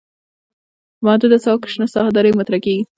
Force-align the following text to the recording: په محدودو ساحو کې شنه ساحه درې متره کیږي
په 0.97 1.01
محدودو 1.05 1.37
ساحو 1.43 1.61
کې 1.61 1.69
شنه 1.73 1.87
ساحه 1.93 2.11
درې 2.17 2.31
متره 2.37 2.57
کیږي 2.63 2.83